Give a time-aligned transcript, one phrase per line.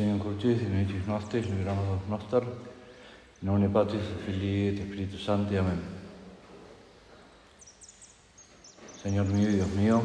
[0.00, 5.58] Señor Crucis, in ejis nostris, libramus noster, in nomine Patris Filii et Spiritus Sancti.
[5.58, 5.78] Amén.
[9.02, 10.00] Señor mío y Dios mío,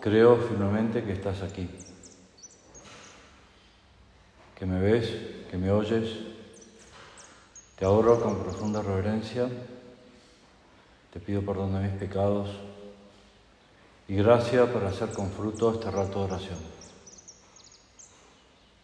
[0.00, 1.70] creo firmemente que estás aquí,
[4.56, 5.06] que me ves,
[5.48, 6.10] que me oyes.
[7.76, 9.48] Te adoro con profunda reverencia,
[11.12, 12.50] te pido perdón de mis pecados
[14.08, 16.79] y gracia para hacer con fruto este rato de oración.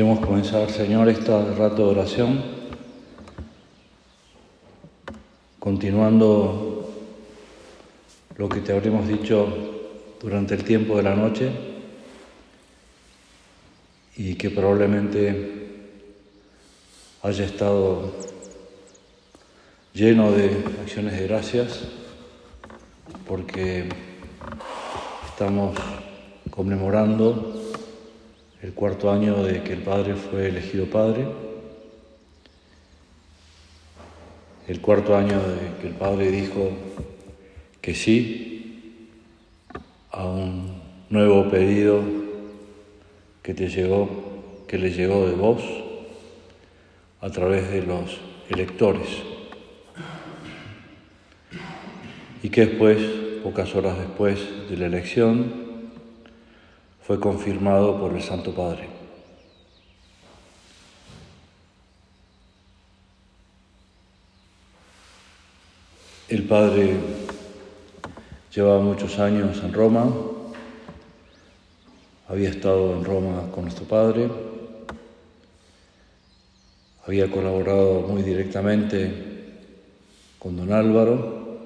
[0.00, 2.42] Queremos comenzar, Señor, este rato de oración,
[5.58, 6.90] continuando
[8.38, 9.46] lo que te habremos dicho
[10.18, 11.50] durante el tiempo de la noche
[14.16, 15.68] y que probablemente
[17.22, 18.10] haya estado
[19.92, 21.82] lleno de acciones de gracias
[23.28, 23.86] porque
[25.28, 25.76] estamos
[26.50, 27.59] conmemorando
[28.62, 31.26] el cuarto año de que el Padre fue elegido Padre,
[34.68, 36.70] el cuarto año de que el Padre dijo
[37.80, 39.08] que sí
[40.10, 42.02] a un nuevo pedido
[43.42, 45.62] que te llegó, que le llegó de vos
[47.20, 48.20] a través de los
[48.50, 49.08] electores.
[52.42, 52.98] Y que después,
[53.42, 54.38] pocas horas después
[54.68, 55.59] de la elección,
[57.10, 58.88] fue confirmado por el Santo Padre.
[66.28, 66.94] El Padre
[68.54, 70.08] llevaba muchos años en Roma,
[72.28, 74.30] había estado en Roma con nuestro Padre,
[77.08, 79.56] había colaborado muy directamente
[80.38, 81.58] con don Álvaro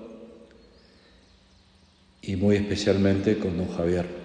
[2.22, 4.23] y muy especialmente con don Javier.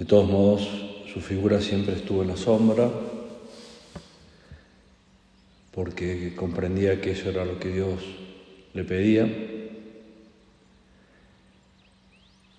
[0.00, 0.66] De todos modos,
[1.12, 2.90] su figura siempre estuvo en la sombra,
[5.72, 8.00] porque comprendía que eso era lo que Dios
[8.72, 9.30] le pedía.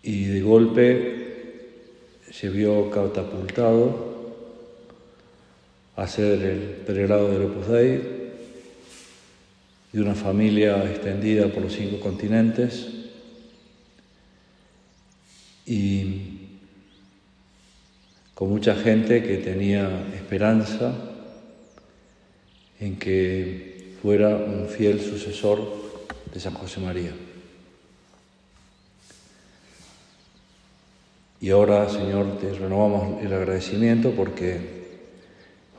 [0.04, 1.82] Y de golpe
[2.30, 4.36] se vio catapultado
[5.96, 8.02] a ser el prelado del Opus Dei
[9.94, 12.88] de una familia extendida por los cinco continentes
[15.66, 16.21] y
[18.42, 20.96] con mucha gente que tenía esperanza
[22.80, 25.60] en que fuera un fiel sucesor
[26.34, 27.12] de San José María.
[31.40, 34.58] Y ahora, Señor, te renovamos el agradecimiento porque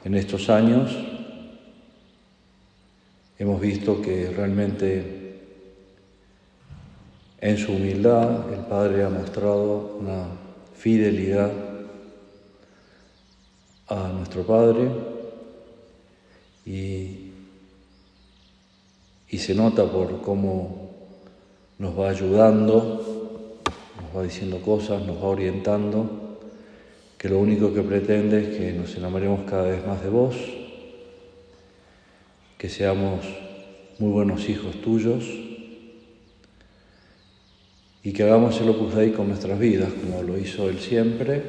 [0.04, 0.96] en estos años
[3.40, 5.40] hemos visto que realmente
[7.40, 10.26] en su humildad el Padre ha mostrado una
[10.76, 11.50] fidelidad
[13.92, 14.88] a nuestro Padre
[16.64, 17.30] y,
[19.28, 20.90] y se nota por cómo
[21.78, 23.60] nos va ayudando,
[24.00, 26.38] nos va diciendo cosas, nos va orientando,
[27.18, 30.36] que lo único que pretende es que nos enamoremos cada vez más de vos,
[32.56, 33.26] que seamos
[33.98, 35.24] muy buenos hijos tuyos
[38.02, 41.42] y que hagamos el Opus Dei con nuestras vidas, como lo hizo Él siempre,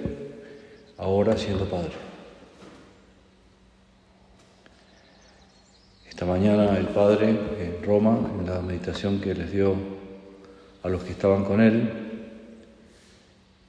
[0.98, 2.13] ahora siendo Padre.
[6.14, 9.74] Esta mañana el Padre en Roma, en la meditación que les dio
[10.84, 11.92] a los que estaban con él,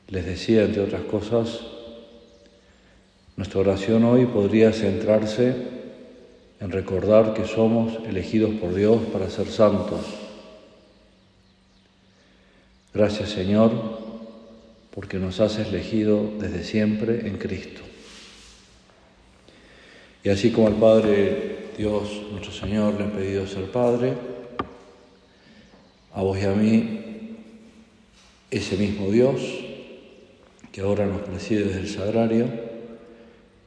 [0.09, 1.63] les decía, entre otras cosas,
[3.37, 5.55] nuestra oración hoy podría centrarse
[6.61, 10.03] en recordar que somos elegidos por Dios para ser santos.
[12.93, 13.73] Gracias Señor,
[14.91, 17.81] porque nos has elegido desde siempre en Cristo.
[20.23, 24.15] Y así como el Padre Dios nuestro Señor le ha pedido ser Padre,
[26.13, 27.37] a vos y a mí,
[28.51, 29.41] ese mismo Dios
[30.71, 32.47] que ahora nos preside desde el sagrario,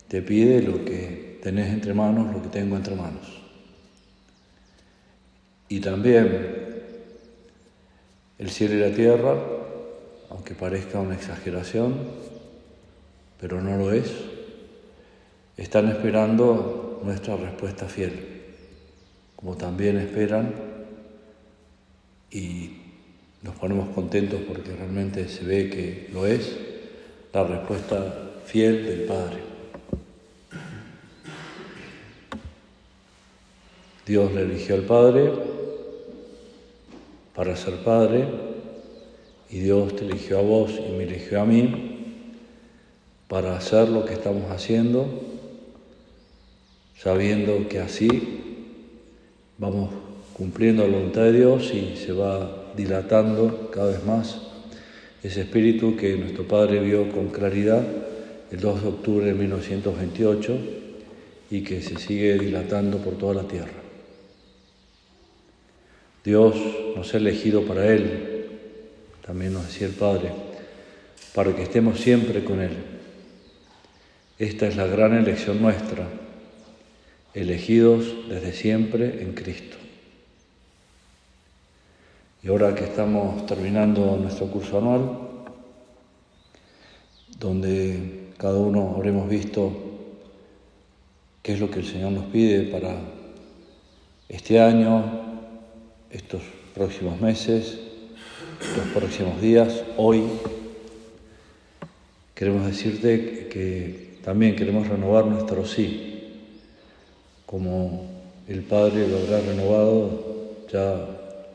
[0.07, 3.42] te pide lo que tenés entre manos, lo que tengo entre manos.
[5.69, 6.83] Y también
[8.39, 9.36] el cielo y la tierra,
[10.30, 11.95] aunque parezca una exageración,
[13.39, 14.13] pero no lo es,
[15.57, 18.14] están esperando nuestra respuesta fiel,
[19.36, 20.54] como también esperan
[22.32, 22.78] y
[23.42, 26.58] nos ponemos contentos porque realmente se ve que lo es,
[27.34, 29.38] la respuesta fiel del Padre.
[34.06, 35.32] Dios le eligió al Padre
[37.36, 38.26] para ser Padre
[39.50, 42.16] y Dios te eligió a vos y me eligió a mí
[43.28, 45.06] para hacer lo que estamos haciendo,
[46.98, 48.40] sabiendo que así
[49.58, 49.90] vamos
[50.34, 54.42] cumpliendo la voluntad de Dios y se va dilatando cada vez más
[55.24, 57.86] ese espíritu que nuestro Padre vio con claridad
[58.52, 60.58] el 2 de octubre de 1928
[61.50, 63.82] y que se sigue dilatando por toda la tierra.
[66.24, 66.56] Dios
[66.96, 68.46] nos ha elegido para Él,
[69.26, 70.32] también nos decía el Padre,
[71.34, 72.74] para que estemos siempre con Él.
[74.38, 76.08] Esta es la gran elección nuestra,
[77.33, 79.77] elegidos desde siempre en Cristo.
[82.44, 85.19] Y ahora que estamos terminando nuestro curso anual,
[87.39, 89.71] donde cada uno habremos visto
[91.41, 92.95] qué es lo que el Señor nos pide para
[94.29, 95.03] este año,
[96.12, 96.41] estos
[96.74, 97.79] próximos meses,
[98.62, 100.24] estos próximos días, hoy,
[102.33, 106.17] queremos decirte que también queremos renovar nuestro sí,
[107.48, 108.06] como
[108.48, 111.08] el Padre lo habrá renovado ya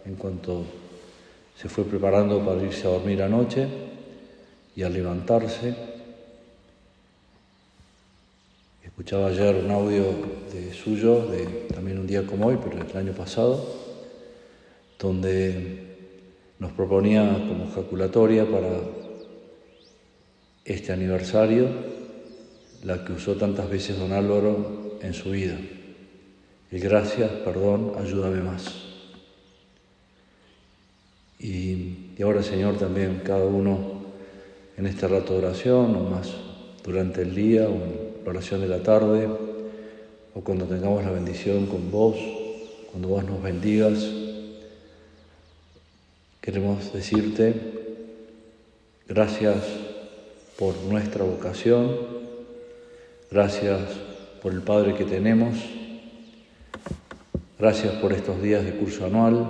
[0.04, 0.64] en cuanto
[1.56, 3.68] se fue preparando para irse a dormir anoche
[4.74, 5.74] y al levantarse.
[8.82, 10.04] Escuchaba ayer un audio
[10.72, 13.62] suyo, de también un día como hoy, pero el año pasado,
[14.98, 15.96] donde
[16.58, 18.80] nos proponía como ejaculatoria para
[20.64, 21.68] este aniversario
[22.82, 25.58] la que usó tantas veces don Álvaro en su vida.
[26.72, 28.64] El gracias, perdón, ayúdame más.
[31.38, 34.02] Y, y, ahora, Señor, también cada uno
[34.76, 36.32] en este rato de oración, o más
[36.82, 39.28] durante el día, o en la oración de la tarde,
[40.34, 42.16] o cuando tengamos la bendición con vos,
[42.90, 44.22] cuando vos nos bendigas,
[46.42, 47.54] Queremos decirte
[49.06, 49.58] gracias
[50.58, 51.96] por nuestra vocación,
[53.30, 53.80] gracias
[54.42, 55.54] por el Padre que tenemos,
[57.62, 59.48] gracias por estos días de curso anual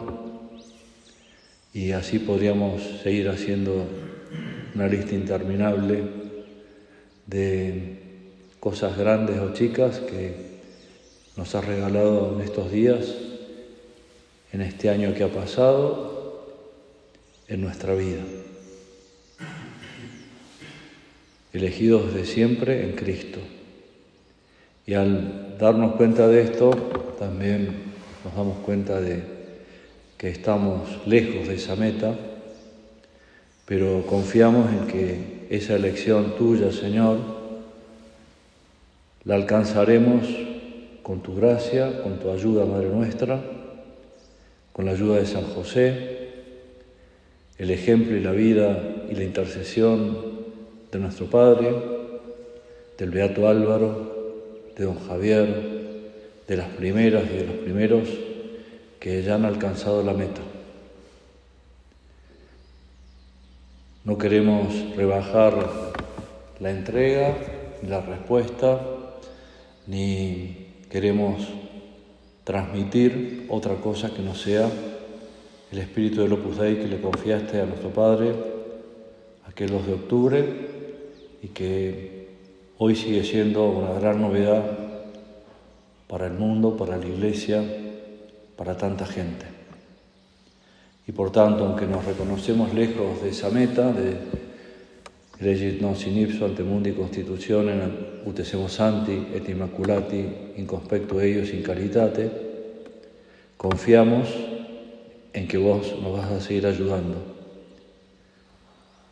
[1.72, 3.86] y así podríamos seguir haciendo
[4.74, 6.02] una lista interminable
[7.26, 8.00] de
[8.60, 10.34] cosas grandes o chicas que
[11.38, 13.16] nos has regalado en estos días,
[14.52, 16.52] en este año que ha pasado
[17.48, 18.20] en nuestra vida.
[21.54, 23.38] Elegidos de siempre en Cristo.
[24.84, 26.72] Y al darnos cuenta de esto,
[27.18, 27.81] también
[28.24, 29.22] nos damos cuenta de
[30.16, 32.14] que estamos lejos de esa meta,
[33.66, 37.18] pero confiamos en que esa elección tuya, Señor,
[39.24, 40.24] la alcanzaremos
[41.02, 43.42] con tu gracia, con tu ayuda, Madre nuestra,
[44.72, 46.12] con la ayuda de San José,
[47.58, 50.16] el ejemplo y la vida y la intercesión
[50.90, 51.72] de nuestro Padre,
[52.98, 55.81] del Beato Álvaro, de don Javier,
[56.52, 58.06] de las primeras y de los primeros
[59.00, 60.42] que ya han alcanzado la meta.
[64.04, 65.54] No queremos rebajar
[66.60, 67.34] la entrega,
[67.88, 68.82] la respuesta,
[69.86, 71.48] ni queremos
[72.44, 74.68] transmitir otra cosa que no sea
[75.70, 78.34] el espíritu del Opus Dei que le confiaste a nuestro Padre
[79.48, 80.44] aquel 2 de octubre
[81.42, 82.28] y que
[82.76, 84.81] hoy sigue siendo una gran novedad
[86.12, 87.64] para el mundo, para la Iglesia,
[88.54, 89.46] para tanta gente.
[91.06, 94.18] Y por tanto, aunque nos reconocemos lejos de esa meta, de
[95.40, 97.72] legit non sin ipso ante mundi constituzione
[98.28, 102.28] ut santi et immaculati in conspecto ellos in caritate,
[103.56, 104.28] confiamos
[105.32, 107.16] en que vos nos vas a seguir ayudando.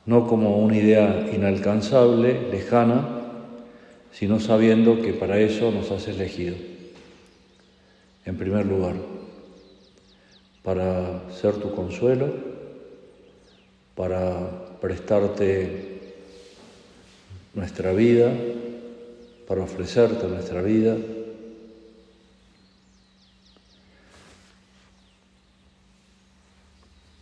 [0.04, 3.08] No como una idea inalcanzable, lejana,
[4.12, 6.69] sino sabiendo que para eso nos has elegido.
[8.24, 8.94] En primer lugar,
[10.62, 12.28] para ser tu consuelo,
[13.94, 16.00] para prestarte
[17.54, 18.32] nuestra vida,
[19.46, 20.96] para ofrecerte nuestra vida.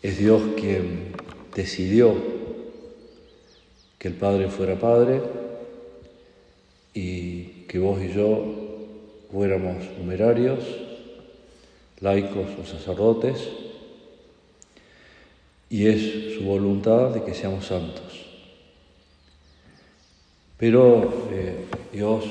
[0.03, 1.13] Es Dios quien
[1.55, 2.15] decidió
[3.99, 5.21] que el Padre fuera Padre
[6.95, 8.45] y que vos y yo
[9.33, 10.88] fuéramos numerarios,
[12.01, 13.49] laicos o sacerdotes,
[15.71, 18.27] y es su voluntad de que seamos santos.
[20.57, 22.25] Pero eh, Dios,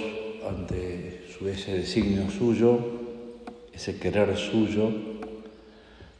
[0.47, 2.79] ante su, ese designio suyo,
[3.74, 4.91] ese querer suyo,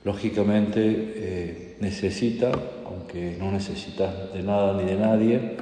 [0.04, 2.51] lógicamente eh, necesita,
[2.86, 5.58] aunque no necesita de nada ni de nadie,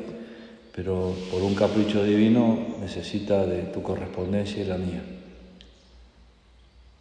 [0.75, 5.01] pero por un capricho divino necesita de tu correspondencia y la mía.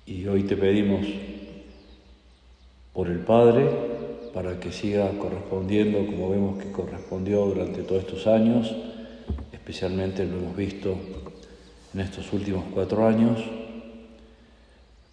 [0.06, 1.06] Y hoy te pedimos
[2.92, 3.66] por el Padre,
[4.34, 8.74] para que siga correspondiendo como vemos que correspondió durante todos estos años,
[9.52, 10.94] especialmente lo hemos visto
[11.94, 13.40] en estos últimos cuatro años,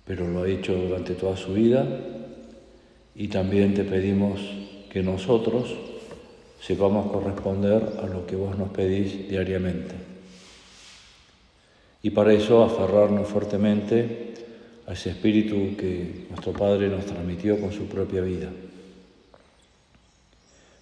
[0.03, 1.87] pero lo ha hecho durante toda su vida
[3.15, 4.41] y también te pedimos
[4.89, 5.73] que nosotros
[6.59, 9.95] sepamos corresponder a lo que vos nos pedís diariamente.
[12.03, 14.30] Y para eso aferrarnos fuertemente
[14.91, 18.49] a ese espíritu que nuestro Padre nos transmitió con su propia vida.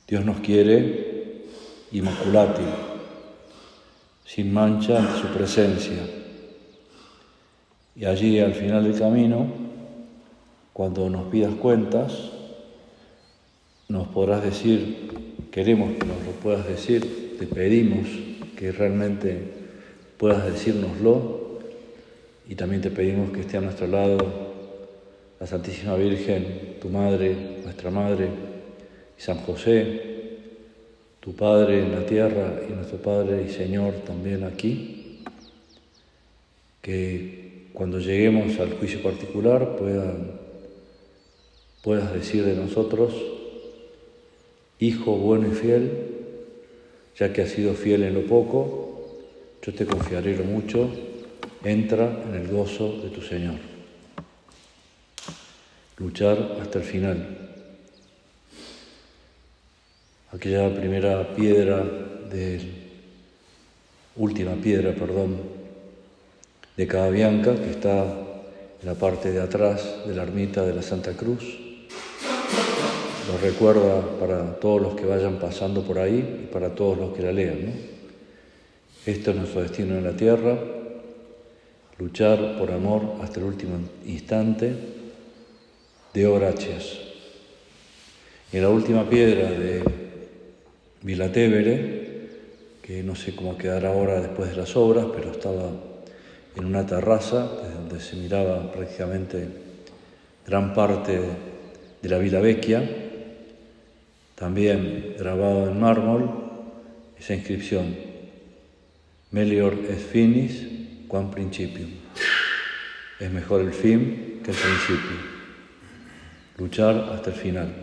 [0.08, 1.44] Dios nos quiere
[1.92, 2.64] inmaculati,
[4.26, 6.00] sin mancha ante su presencia.
[7.96, 9.46] Y allí al final del camino,
[10.74, 12.32] cuando nos pidas cuentas,
[13.90, 18.08] nos podrás decir, queremos que nos lo puedas decir, te pedimos
[18.58, 19.40] que realmente
[20.18, 21.39] puedas decírnoslo
[22.50, 24.18] y también te pedimos que esté a nuestro lado
[25.40, 28.28] la Santísima Virgen, tu Madre, nuestra Madre,
[29.18, 30.02] San José,
[31.20, 35.22] tu Padre en la tierra y nuestro Padre y Señor también aquí,
[36.82, 39.78] que cuando lleguemos al juicio particular
[41.84, 43.14] puedas decir de nosotros,
[44.82, 45.92] Hijo bueno y fiel,
[47.18, 49.18] ya que has sido fiel en lo poco,
[49.62, 50.90] yo te confiaré lo mucho,
[51.64, 53.56] entra en el gozo de tu Señor.
[55.98, 57.40] Luchar hasta el final
[60.32, 61.84] aquella primera piedra
[62.32, 62.62] de
[64.16, 65.38] última piedra, perdón,
[66.78, 71.14] de Cadavianca, que está en la parte de atrás de la ermita de la Santa
[71.14, 71.58] Cruz.
[73.28, 77.24] Lo recuerda para todos los que vayan pasando por ahí y para todos los que
[77.24, 77.74] la lean.
[79.06, 80.58] Esto es nuestro destino en la tierra,
[82.00, 84.74] luchar por amor hasta el último instante,
[86.14, 86.98] de gracias.
[88.52, 89.84] Y en la última piedra de
[91.02, 92.30] Vilatevere,
[92.82, 95.70] que no sé cómo quedará ahora después de las obras, pero estaba
[96.56, 99.48] en una terraza desde donde se miraba prácticamente
[100.48, 101.20] gran parte
[102.02, 102.90] de la Vila Vecchia,
[104.36, 106.30] también grabado en mármol,
[107.20, 107.94] esa inscripción,
[109.32, 110.79] Melior es finis
[111.10, 111.90] quam principium.
[113.20, 115.18] Es mejor el fin que el principio.
[116.58, 117.74] Luchar hasta el final.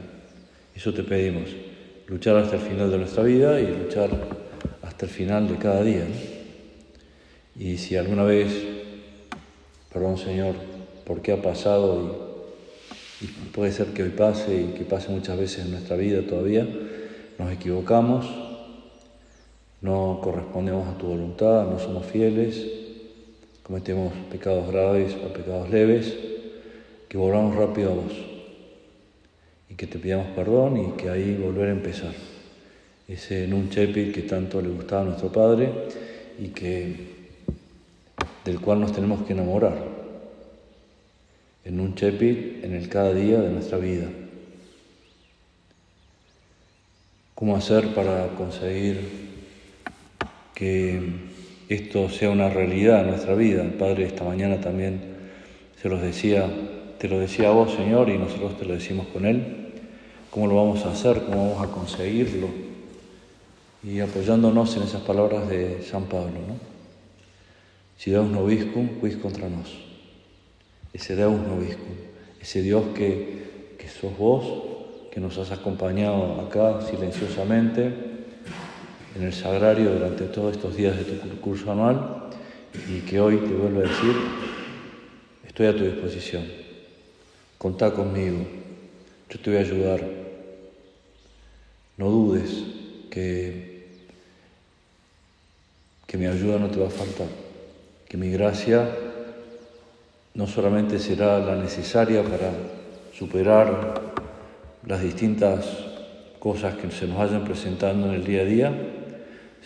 [0.75, 1.51] Eso te pedimos
[2.07, 4.11] luchar hasta el final de nuestra vida y luchar
[4.83, 6.07] hasta el final de cada día.
[7.59, 8.53] Y si alguna vez,
[9.93, 10.55] perdón Señor,
[11.05, 12.37] por qué ha pasado
[13.21, 16.23] y, y, puede ser que hoy pase y que pase muchas veces en nuestra vida
[16.23, 16.67] todavía,
[17.39, 18.27] nos equivocamos,
[19.81, 22.86] no correspondemos a tu voluntad, no somos fieles,
[23.67, 26.15] cometemos pecados graves o pecados leves,
[27.09, 28.13] que volvamos rápido a vos
[29.69, 32.13] y que te pidamos perdón y que ahí volver a empezar.
[33.09, 35.73] Ese Nunchepit que tanto le gustaba a nuestro Padre
[36.39, 36.95] y que,
[38.45, 39.77] del cual nos tenemos que enamorar.
[41.65, 44.07] El Nunchepit en el cada día de nuestra vida.
[47.35, 49.01] ¿Cómo hacer para conseguir
[50.55, 51.35] que
[51.69, 53.63] esto sea una realidad en nuestra vida?
[53.63, 55.01] El Padre esta mañana también
[55.81, 56.49] se los decía
[56.99, 59.73] te lo decía a vos, Señor, y nosotros te lo decimos con Él.
[60.31, 61.23] ¿Cómo lo vamos a hacer?
[61.23, 62.49] ¿Cómo vamos a conseguirlo?
[63.83, 66.57] Y apoyándonos en esas palabras de San Pablo, ¿no?
[67.99, 69.77] Si Deus noviscum, quis contra nos.
[70.93, 71.95] Ese Deus noviscum,
[72.41, 74.45] ese Dios que, que sos vos,
[75.11, 78.16] que nos has acompañado acá silenciosamente
[79.17, 82.31] en el sagrario durante todos estos días de tu curso anual
[82.89, 84.15] y que hoy te vuelvo a decir,
[85.47, 86.45] estoy a tu disposición.
[87.59, 88.39] Contá conmigo,
[89.31, 90.05] yo te voy a ayudar.
[91.97, 92.65] No dudes
[93.11, 93.77] que
[96.07, 97.27] que mi ayuda no te va a faltar,
[98.09, 98.89] que mi gracia
[100.35, 102.53] no solamente será la necesaria para
[103.13, 104.15] superar
[104.87, 105.67] las distintas
[106.39, 108.96] cosas que se nos vayan presentando en el día a día,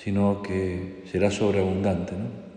[0.02, 2.50] sino que será sobreabundante, ¿no?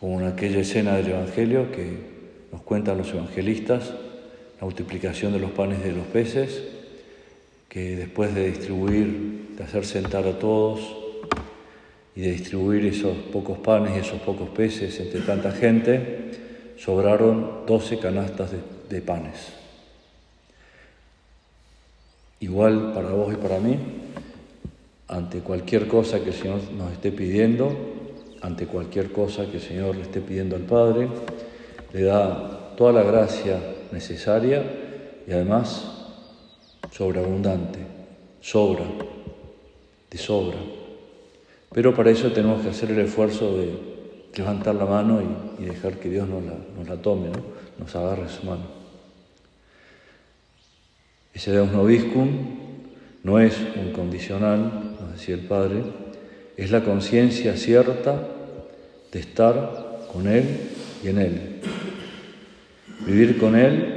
[0.00, 2.16] como en aquella escena del Evangelio que
[2.52, 3.92] nos cuentan los evangelistas,
[4.60, 6.62] la multiplicación de los panes y de los peces,
[7.68, 10.96] que después de distribuir, de hacer sentar a todos
[12.14, 16.30] y de distribuir esos pocos panes y esos pocos peces entre tanta gente,
[16.78, 18.58] sobraron doce canastas de,
[18.90, 19.52] de panes.
[22.40, 23.78] Igual para vos y para mí,
[25.08, 27.74] ante cualquier cosa que el Señor nos esté pidiendo,
[28.42, 31.08] ante cualquier cosa que el Señor le esté pidiendo al Padre,
[31.92, 33.60] le da toda la gracia
[33.92, 34.62] necesaria
[35.26, 35.96] y además
[36.90, 37.78] sobreabundante,
[38.40, 38.84] sobra,
[40.10, 40.58] de sobra.
[41.72, 43.96] Pero para eso tenemos que hacer el esfuerzo de
[44.36, 45.20] levantar la mano
[45.58, 47.30] y, dejar que Dios nos la, tome,
[47.78, 48.64] nos agarre su mano.
[51.34, 52.28] Ese Deus Noviscum
[53.24, 54.85] no es un condicional,
[55.28, 55.82] el Padre,
[56.56, 58.22] es la conciencia cierta
[59.12, 60.44] de estar con Él
[61.04, 61.40] y en Él.
[63.06, 63.96] Vivir con Él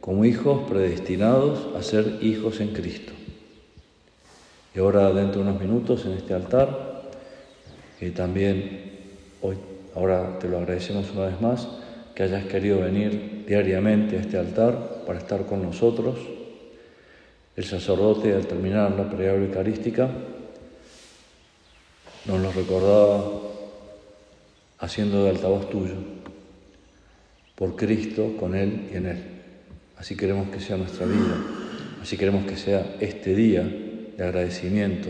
[0.00, 3.12] como hijos predestinados a ser hijos en Cristo.
[4.74, 7.02] Y ahora dentro de unos minutos en este altar,
[7.98, 8.90] que también
[9.42, 9.56] hoy,
[9.94, 11.68] ahora te lo agradecemos una vez más,
[12.14, 16.18] que hayas querido venir diariamente a este altar para estar con nosotros.
[17.54, 20.08] El sacerdote al terminar la pregaria eucarística
[22.26, 23.42] nos lo recordaba
[24.78, 25.94] haciendo de altavoz tuyo,
[27.54, 29.18] por Cristo, con Él y en Él.
[29.96, 31.36] Así queremos que sea nuestra vida,
[32.00, 35.08] así queremos que sea este día de agradecimiento,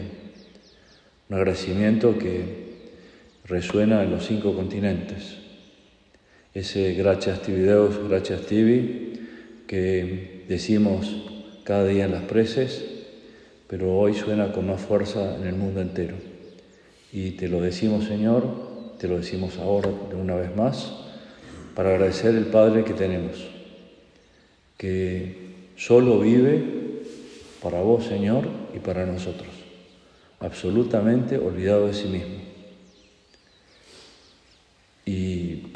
[1.28, 2.72] un agradecimiento que
[3.44, 5.38] resuena en los cinco continentes.
[6.54, 9.20] Ese gracias tibi Deus, gracias tibi,
[9.66, 11.24] que decimos
[11.64, 12.84] cada día en las preces,
[13.68, 16.31] pero hoy suena con más fuerza en el mundo entero.
[17.12, 20.92] Y te lo decimos, Señor, te lo decimos ahora de una vez más,
[21.76, 23.52] para agradecer el Padre que tenemos
[24.82, 25.36] que
[25.76, 27.04] solo vive
[27.62, 29.48] para vos, Señor, y para nosotros,
[30.40, 32.34] absolutamente olvidado de sí mismo.
[35.06, 35.68] Y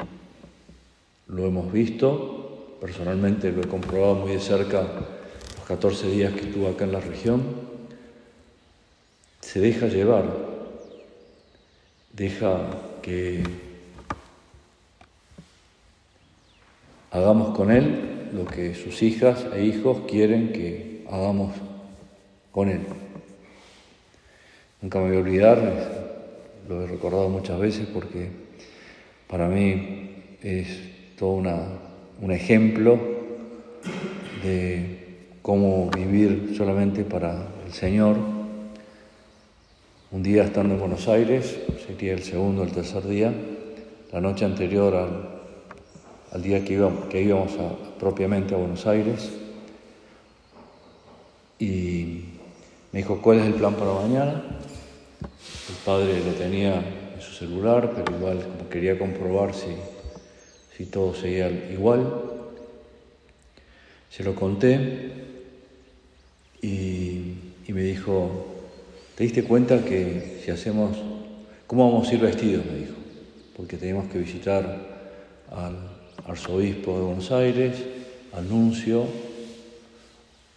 [1.27, 6.67] lo hemos visto, personalmente lo he comprobado muy de cerca los 14 días que estuve
[6.67, 7.43] acá en la región,
[9.39, 10.46] se deja llevar,
[12.17, 12.61] deja
[13.03, 13.43] que
[17.11, 21.53] hagamos con Él lo que sus hijas e hijos quieren que hagamos
[22.51, 22.81] con Él.
[24.81, 25.57] Nunca me voy a olvidar,
[26.67, 28.29] lo he recordado muchas veces porque
[29.27, 30.09] para mí
[30.41, 30.67] es
[31.19, 31.67] todo una,
[32.19, 32.99] un ejemplo
[34.43, 38.17] de cómo vivir solamente para el Señor.
[40.09, 43.33] Un día estando en Buenos Aires, sería el segundo o el tercer día,
[44.11, 45.37] la noche anterior al
[46.31, 47.51] al día que íbamos, que íbamos
[47.99, 49.31] propiamente a Buenos Aires.
[51.59, 52.25] Y
[52.91, 54.43] me dijo, ¿cuál es el plan para mañana?
[55.69, 56.75] El padre lo tenía
[57.15, 59.75] en su celular, pero igual como quería comprobar si,
[60.77, 62.05] si todo seguía igual.
[64.09, 65.11] Se lo conté
[66.61, 67.33] y,
[67.67, 68.45] y me dijo,
[69.15, 70.97] ¿te diste cuenta que si hacemos,
[71.67, 72.65] ¿cómo vamos a ir vestidos?
[72.65, 72.95] Me dijo,
[73.55, 74.63] porque tenemos que visitar
[75.51, 75.75] al
[76.25, 77.83] arzobispo de Buenos Aires,
[78.33, 79.05] al nuncio,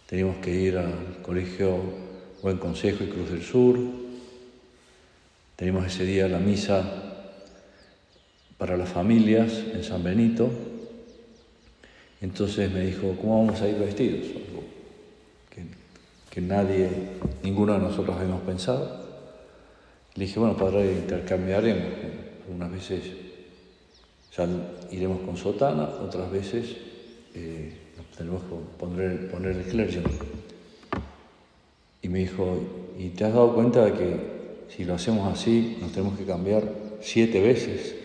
[0.07, 1.77] teníamos que ir al colegio
[2.41, 3.77] Buen Consejo y Cruz del Sur,
[5.57, 6.83] teníamos ese día la misa
[8.57, 10.49] para las familias en San Benito,
[12.21, 14.27] entonces me dijo, ¿cómo vamos a ir vestidos?
[15.49, 15.65] que,
[16.29, 16.87] que nadie,
[17.43, 19.00] ninguno de nosotros habíamos pensado.
[20.15, 21.85] Le dije, bueno, padre, intercambiaremos.
[22.47, 23.01] Algunas veces
[24.91, 26.75] iremos con sotana, otras veces
[27.33, 27.71] eh,
[28.17, 30.01] tenemos que poner, poner el clergy.
[32.01, 32.57] Y me dijo,
[32.97, 34.15] ¿y te has dado cuenta de que
[34.75, 36.63] si lo hacemos así nos tenemos que cambiar
[37.01, 37.95] siete veces?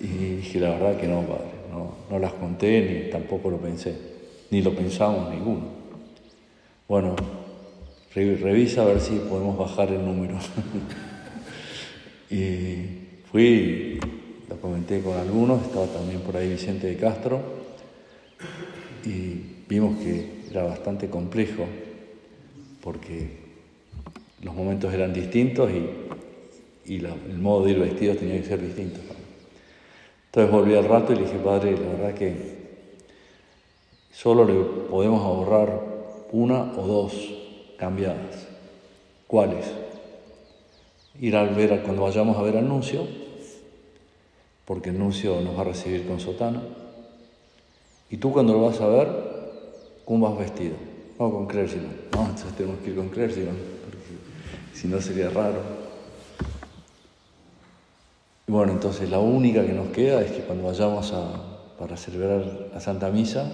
[0.00, 3.94] Y dije, la verdad que no, padre, no, no las conté ni tampoco lo pensé,
[4.50, 5.78] ni lo pensamos ninguno.
[6.88, 7.16] Bueno,
[8.14, 10.36] revisa a ver si podemos bajar el número.
[12.30, 12.98] y
[13.30, 14.00] Fui,
[14.48, 17.42] lo comenté con algunos, estaba también por ahí Vicente de Castro,
[19.04, 21.66] y vimos que era bastante complejo,
[22.82, 23.28] porque
[24.42, 28.98] los momentos eran distintos y, y el modo de ir vestidos tenía que ser distinto.
[30.26, 32.34] Entonces volví al rato y le dije, padre, la verdad que
[34.10, 34.54] solo le
[34.88, 35.80] podemos ahorrar
[36.32, 37.37] una o dos
[37.78, 38.46] cambiadas.
[39.26, 39.66] ¿Cuáles?
[41.20, 43.06] Ir al ver, cuando vayamos a ver al nuncio,
[44.64, 46.62] porque el nuncio nos va a recibir con sotana.
[48.10, 49.08] Y tú cuando lo vas a ver,
[50.04, 50.76] ¿cómo vas vestido?
[51.18, 51.86] No con clérigo.
[52.12, 53.28] No, entonces tenemos que ir con porque
[54.74, 55.88] si no sería raro.
[58.46, 62.80] Bueno, entonces la única que nos queda es que cuando vayamos a, para celebrar la
[62.80, 63.50] Santa Misa,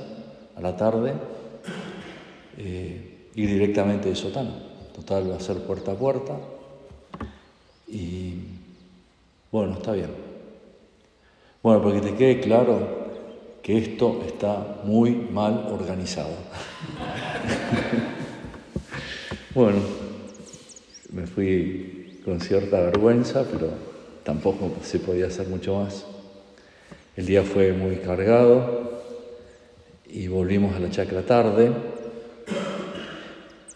[0.57, 1.15] a la tarde,
[2.59, 4.55] eh, ir directamente de sotana.
[4.95, 6.37] Total, va a ser puerta a puerta.
[7.89, 8.35] Y
[9.51, 10.11] bueno, está bien.
[11.63, 13.05] Bueno, porque te quede claro
[13.63, 16.29] que esto está muy mal organizado.
[19.55, 19.79] bueno,
[21.13, 23.71] me fui con cierta vergüenza, pero
[24.23, 26.05] tampoco se podía hacer mucho más.
[27.17, 28.93] El día fue muy cargado
[30.07, 31.73] y volvimos a la chacra tarde,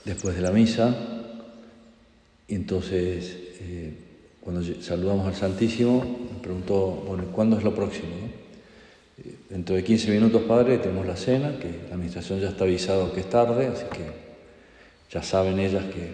[0.08, 0.96] después de la misa,
[2.48, 3.92] y entonces eh,
[4.40, 8.08] cuando saludamos al Santísimo, me preguntó, bueno, ¿cuándo es lo próximo?
[9.50, 13.20] Dentro de 15 minutos, Padre, tenemos la cena, que la administración ya está avisado que
[13.20, 14.06] es tarde, así que
[15.12, 16.12] ya saben ellas que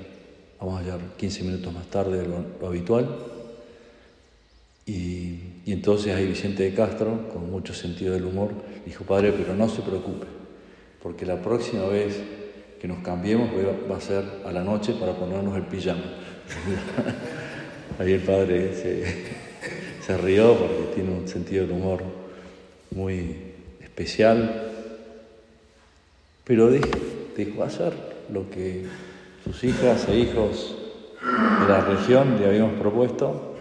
[0.58, 3.08] vamos a llegar 15 minutos más tarde de lo, habitual.
[4.86, 8.50] Y, entonces ahí Vicente de Castro, con mucho sentido del humor,
[8.84, 10.26] dijo, Padre, pero no se preocupe,
[11.00, 12.20] porque la próxima vez
[12.84, 13.48] que nos cambiemos
[13.90, 16.02] va a ser a la noche para ponernos el pijama.
[17.98, 18.74] ahí el Padre
[20.02, 22.02] se, rió porque tiene un sentido del humor
[22.90, 23.38] muy
[23.80, 24.70] especial,
[26.44, 27.94] pero dijo, hacer
[28.30, 28.84] lo que
[29.44, 30.76] sus hijas e hijos
[31.62, 33.54] de la región le habíamos propuesto,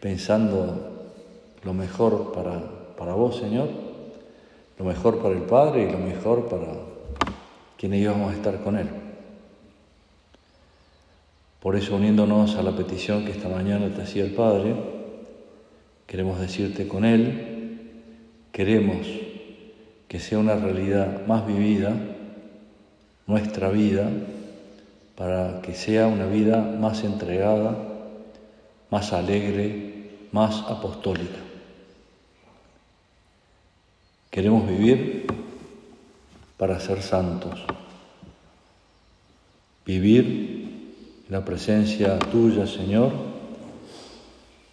[0.00, 1.12] pensando
[1.62, 2.60] lo mejor para,
[2.98, 3.68] para vos, Señor,
[4.80, 6.90] lo mejor para el Padre y lo mejor para
[7.82, 8.86] quienes íbamos a estar con Él.
[11.58, 14.76] Por eso, uniéndonos a la petición que esta mañana te hacía el Padre,
[16.06, 17.90] queremos decirte con Él,
[18.52, 19.04] queremos
[20.06, 21.92] que sea una realidad más vivida,
[23.26, 24.08] nuestra vida,
[25.16, 27.76] para que sea una vida más entregada,
[28.90, 31.40] más alegre, más apostólica.
[34.30, 35.26] Queremos vivir
[36.56, 37.58] para ser santos,
[39.84, 40.24] vivir
[41.26, 43.12] en la presencia tuya, Señor,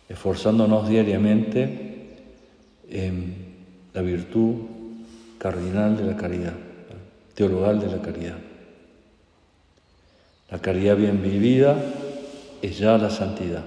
[0.07, 2.17] esforzándonos diariamente
[2.89, 3.35] en
[3.93, 4.55] la virtud
[5.37, 6.53] cardinal de la caridad,
[7.33, 8.37] teologal de la caridad.
[10.51, 11.77] La caridad bien vivida
[12.61, 13.63] es ya la santidad,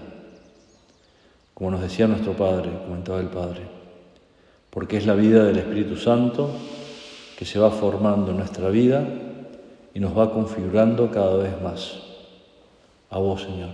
[1.55, 3.61] como nos decía nuestro Padre, comentaba el Padre,
[4.69, 6.51] porque es la vida del Espíritu Santo
[7.39, 9.07] que se va formando en nuestra vida
[9.95, 11.99] y nos va configurando cada vez más.
[13.11, 13.71] A vos, Señor,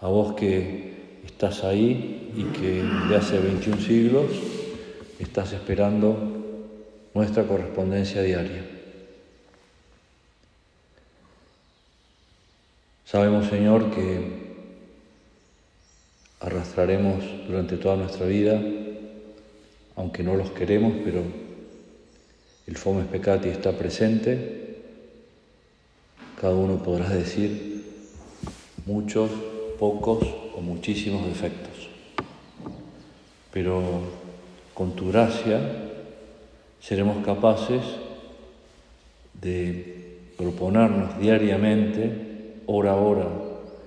[0.00, 4.30] a vos que estás ahí y que de hace 21 siglos
[5.18, 6.16] estás esperando
[7.14, 8.64] nuestra correspondencia diaria.
[13.04, 14.44] Sabemos, Señor, que
[16.40, 18.60] arrastraremos durante toda nuestra vida,
[19.94, 21.22] aunque no los queremos, pero
[22.66, 24.63] el fomes peccati está presente.
[26.40, 27.84] Cada uno podrá decir
[28.86, 29.30] muchos,
[29.78, 30.18] pocos
[30.56, 31.88] o muchísimos defectos.
[33.52, 33.82] Pero
[34.74, 35.60] con tu gracia
[36.80, 37.82] seremos capaces
[39.40, 43.28] de proponernos diariamente, hora a hora,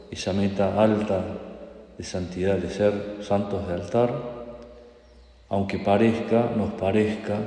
[0.09, 1.23] esa meta alta
[1.97, 4.37] de santidad, de ser santos de altar,
[5.49, 7.39] aunque parezca, nos parezca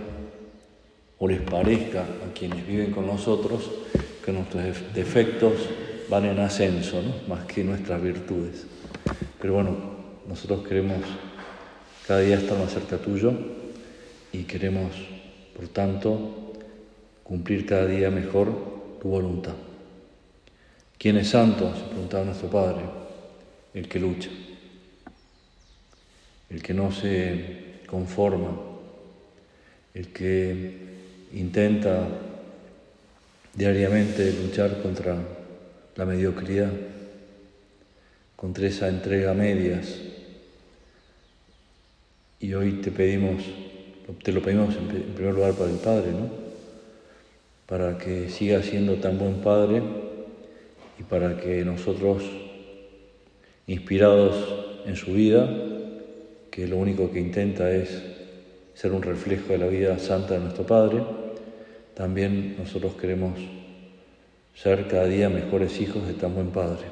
[1.19, 3.71] o les parezca a quienes viven con nosotros
[4.25, 5.55] que nuestros defectos
[6.09, 8.67] van en ascenso, más que nuestras virtudes.
[9.41, 9.77] Pero bueno,
[10.29, 10.99] nosotros queremos
[12.07, 13.33] cada día está más cerca tuyo
[14.33, 14.91] y queremos,
[15.55, 16.55] por tanto,
[17.23, 19.55] cumplir cada día mejor tu voluntad.
[20.99, 21.73] ¿Quién es santo?
[21.73, 22.81] Se preguntaba nuestro Padre,
[23.75, 24.29] el que lucha,
[26.49, 28.59] el que no se conforma,
[29.95, 30.75] el que
[31.33, 32.09] intenta
[33.55, 35.17] diariamente luchar contra
[35.97, 36.71] la mediocridad,
[38.37, 39.99] contra esa entrega a medias
[42.39, 43.43] y hoy te pedimos,
[44.23, 46.31] te lo pedimos en primer lugar para el Padre, ¿no?
[47.67, 49.83] Para que siga siendo tan buen Padre
[50.99, 52.23] y para que nosotros,
[53.67, 55.49] inspirados en su vida,
[56.51, 58.03] que lo único que intenta es
[58.75, 61.03] ser un reflejo de la vida santa de nuestro Padre,
[62.01, 63.39] también nosotros queremos
[64.55, 66.87] ser cada día mejores hijos de tan buen Padre.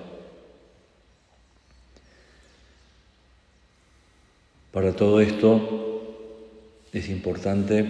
[4.70, 6.44] Para todo esto
[6.92, 7.86] es importante,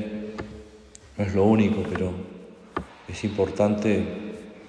[1.17, 2.13] no es lo único, pero
[3.09, 4.05] es importante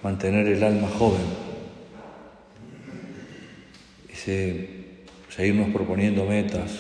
[0.02, 1.22] mantener el alma joven,
[4.12, 4.70] ese,
[5.30, 6.80] seguirnos proponiendo metas,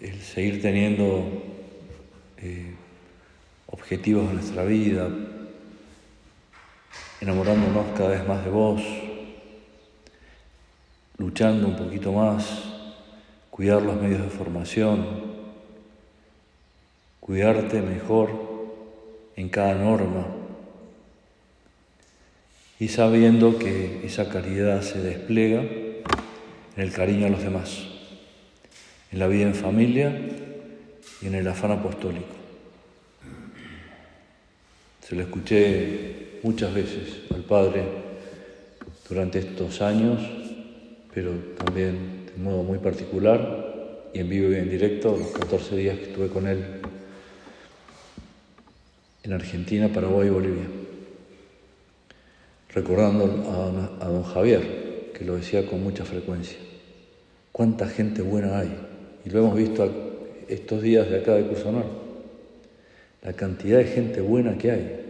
[0.00, 1.24] el seguir teniendo
[2.36, 2.76] eh,
[3.70, 5.08] objetivos en nuestra vida,
[7.20, 8.82] enamorándonos cada vez más de vos,
[11.18, 12.64] luchando un poquito más,
[13.50, 15.06] cuidar los medios de formación,
[17.20, 18.30] cuidarte mejor
[19.36, 20.26] en cada norma
[22.78, 26.02] y sabiendo que esa caridad se despliega en
[26.76, 27.86] el cariño a los demás,
[29.12, 30.18] en la vida en familia
[31.20, 32.39] y en el afán apostólico.
[35.10, 37.82] Se lo escuché muchas veces al Padre
[39.08, 40.20] durante estos años,
[41.12, 45.98] pero también de modo muy particular y en vivo y en directo los 14 días
[45.98, 46.64] que estuve con él
[49.24, 50.66] en Argentina, Paraguay y Bolivia
[52.72, 53.24] recordando
[54.00, 56.58] a, don Javier, que lo decía con mucha frecuencia.
[57.50, 58.72] Cuánta gente buena hay.
[59.24, 59.90] Y lo hemos visto
[60.46, 61.99] estos días de acá de Cusonor.
[63.22, 65.00] La cantidad de gente buena que hay.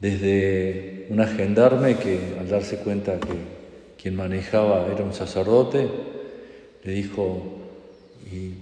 [0.00, 3.60] Desde un agendarme que al darse cuenta que
[4.00, 5.88] quien manejaba era un sacerdote,
[6.82, 7.58] le dijo,
[8.32, 8.54] y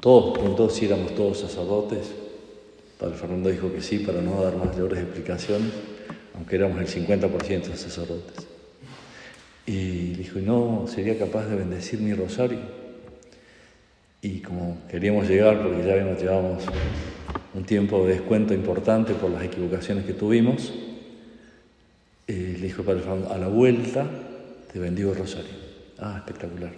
[0.00, 2.12] todos preguntó si éramos todos sacerdotes,
[2.98, 5.72] Padre Fernando dijo que sí para no dar mayores explicaciones,
[6.34, 8.46] aunque éramos el 50% de sacerdotes.
[9.66, 12.81] Y dijo, no, sería capaz de bendecir mi rosario.
[14.22, 16.64] Y como queríamos llegar, porque ya llevamos
[17.52, 20.72] un tiempo de descuento importante por las equivocaciones que tuvimos,
[22.28, 24.06] eh, le dijo Padre Fernando, a la vuelta
[24.72, 25.50] te bendigo el rosario.
[25.98, 26.72] Ah, espectacular.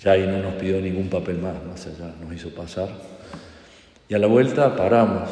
[0.00, 2.88] Ya ahí no nos pidió ningún papel más, más allá, nos hizo pasar.
[4.08, 5.28] Y a la vuelta paramos.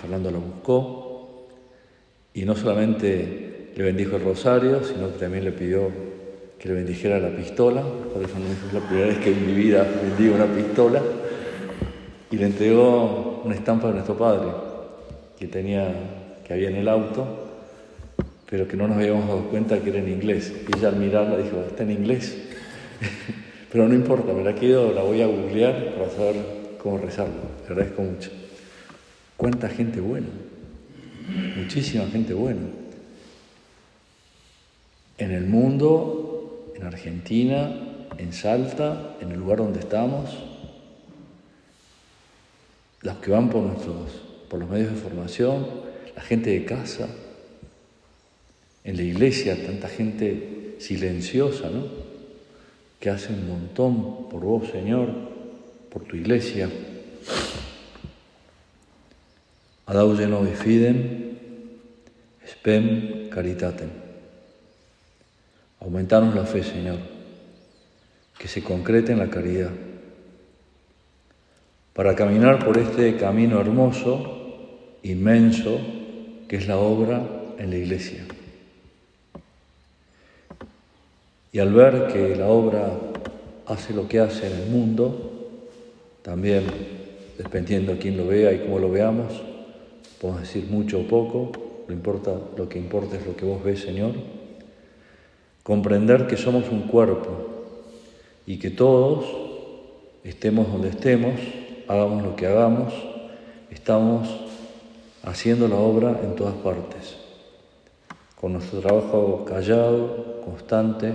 [0.00, 1.48] Fernando lo buscó
[2.34, 5.90] y no solamente le bendijo el rosario, sino que también le pidió
[6.58, 7.82] que le bendijera la pistola.
[8.12, 11.00] Fernando dijo, es la primera vez que en mi vida bendigo una pistola.
[12.30, 14.50] Y le entregó una estampa de nuestro padre
[15.38, 15.88] que tenía,
[16.44, 17.26] que había en el auto,
[18.50, 20.52] pero que no nos habíamos dado cuenta que era en inglés.
[20.68, 22.36] Y ella al mirarla dijo, está en inglés.
[23.72, 26.36] pero no importa, me la quedo, la voy a googlear para saber
[26.82, 27.34] cómo rezarlo.
[27.66, 28.30] Le agradezco mucho.
[29.36, 30.26] Cuánta gente buena,
[31.56, 32.62] muchísima gente buena.
[35.18, 36.17] En el mundo,
[36.78, 37.74] en Argentina,
[38.18, 40.30] en Salta, en el lugar donde estamos,
[43.02, 44.10] los que van por nuestros,
[44.48, 45.66] por los medios de formación,
[46.14, 47.08] la gente de casa,
[48.84, 51.84] en la iglesia, tanta gente silenciosa, ¿no?
[52.98, 55.08] Que hace un montón por vos, Señor,
[55.90, 56.70] por tu iglesia.
[59.86, 61.36] Adauge noi fidem,
[62.44, 64.07] spem caritatem.
[65.80, 66.98] Aumentanos la fe, Señor,
[68.38, 69.70] que se concrete en la caridad,
[71.92, 75.78] para caminar por este camino hermoso, inmenso,
[76.48, 77.22] que es la obra
[77.58, 78.24] en la iglesia.
[81.52, 82.92] Y al ver que la obra
[83.66, 85.28] hace lo que hace en el mundo,
[86.22, 86.64] también,
[87.36, 89.32] dependiendo de quién lo vea y cómo lo veamos,
[90.20, 91.52] podemos decir mucho o poco,
[91.86, 94.12] lo, importa, lo que importa es lo que vos ves, Señor.
[95.68, 97.28] Comprender que somos un cuerpo
[98.46, 99.26] y que todos,
[100.24, 101.34] estemos donde estemos,
[101.86, 102.94] hagamos lo que hagamos,
[103.70, 104.30] estamos
[105.22, 107.18] haciendo la obra en todas partes,
[108.40, 111.12] con nuestro trabajo callado, constante,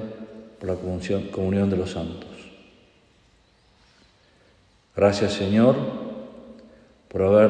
[0.59, 0.75] por la
[1.31, 2.29] comunión de los santos.
[4.95, 5.75] Gracias Señor
[7.07, 7.49] por haber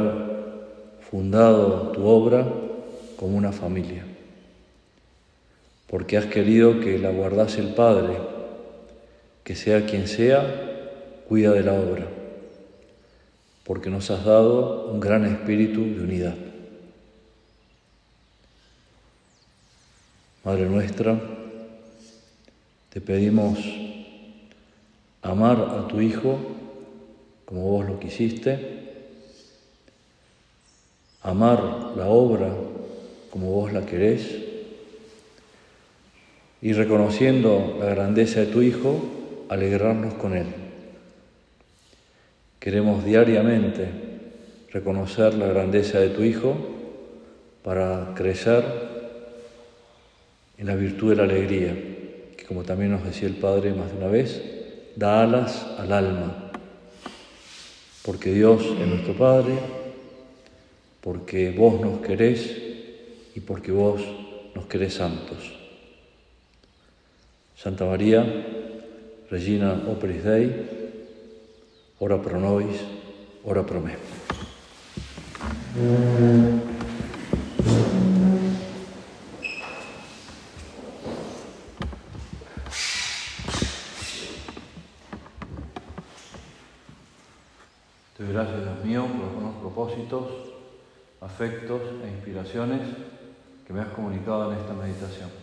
[1.12, 2.48] fundado tu obra
[3.18, 4.06] como una familia,
[5.93, 8.17] porque has querido que la guardase el Padre,
[9.43, 12.08] que sea quien sea, cuida de la obra,
[13.63, 16.36] porque nos has dado un gran espíritu de unidad.
[20.43, 21.15] Madre nuestra,
[22.89, 23.60] te pedimos
[25.21, 26.39] amar a tu Hijo
[27.45, 28.95] como vos lo quisiste,
[31.21, 32.51] amar la obra
[33.29, 34.53] como vos la querés
[36.63, 38.97] y reconociendo la grandeza de tu Hijo,
[39.49, 40.45] alegrarnos con Él.
[42.58, 43.89] Queremos diariamente
[44.71, 46.56] reconocer la grandeza de tu Hijo
[47.63, 48.63] para crecer
[50.58, 51.76] en la virtud de la alegría,
[52.38, 54.41] que como también nos decía el Padre más de una vez,
[54.95, 56.49] da alas al alma,
[58.06, 59.56] porque Dios es nuestro Padre,
[61.02, 62.58] porque vos nos querés
[63.36, 64.02] y porque vos
[64.56, 65.62] nos querés santos.
[67.63, 68.26] Santa María,
[69.32, 70.52] Regina Operis Dei,
[71.97, 72.82] ora pro nobis,
[73.45, 73.95] ora pro me.
[88.17, 90.28] Te doy gracias, Dios mío, por los propósitos,
[91.21, 92.82] afectos e inspiraciones
[93.65, 95.42] que me has comunicado en esta meditación.